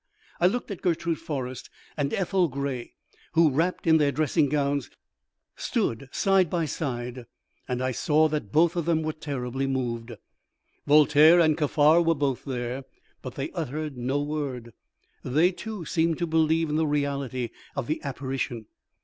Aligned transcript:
I 0.39 0.47
looked 0.47 0.71
at 0.71 0.81
Gertrude 0.81 1.19
Forrest 1.19 1.69
and 1.95 2.11
Ethel 2.11 2.47
Gray, 2.47 2.95
who, 3.33 3.51
wrapped 3.51 3.85
in 3.85 3.97
their 3.97 4.11
dressing 4.11 4.49
gowns, 4.49 4.89
stood 5.55 6.09
side 6.11 6.49
by 6.49 6.65
side, 6.65 7.27
and 7.67 7.83
I 7.83 7.91
saw 7.91 8.27
that 8.29 8.51
both 8.51 8.75
of 8.75 8.85
them 8.85 9.03
were 9.03 9.13
terribly 9.13 9.67
moved. 9.67 10.13
Voltaire 10.87 11.39
and 11.39 11.55
Kaffar 11.55 12.01
were 12.03 12.15
both 12.15 12.45
there, 12.45 12.85
but 13.21 13.35
they 13.35 13.51
uttered 13.51 13.95
no 13.95 14.19
word. 14.23 14.73
They, 15.23 15.51
too, 15.51 15.85
seemed 15.85 16.17
to 16.17 16.25
believe 16.25 16.71
in 16.71 16.77
the 16.77 16.87
reality 16.87 17.49
of 17.75 17.85
the 17.85 18.01
apparition. 18.03 18.65